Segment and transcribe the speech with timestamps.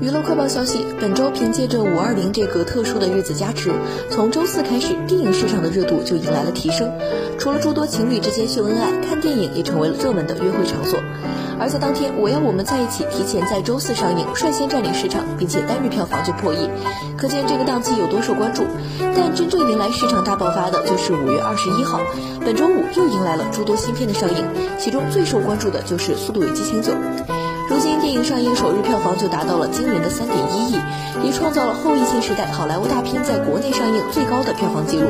[0.00, 3.70] 娱乐快报消息：本周凭借着五二零这个特殊的日子加持，
[4.10, 6.90] 从周四开始，电影市场的热度就迎来了提升。
[7.38, 10.98] 除了诸多情侣之间秀恩爱，看电影也成为了热门的约会场所。
[11.60, 16.68] 而在当天，我要我们在一起提前在周四上映，率先占领市场，并且单日票房就破亿，
[17.16, 18.64] 可见这个档期有多受关注。
[18.98, 22.00] 但真正迎来市场大爆发的就是五月二十一号，
[22.44, 24.44] 本周五又迎来了诸多新片的上映，
[24.80, 26.92] 其中最受关注的就是《速度与激情九》。
[28.02, 30.76] 电影上映首日票房就达到了惊人的三点一亿，
[31.24, 35.08] 也创造了后疫情时代好莱坞大片在国内上映最高的票房纪录。